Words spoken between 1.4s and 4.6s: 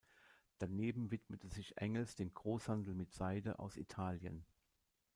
sich Engels dem Großhandel mit Seide aus Italien.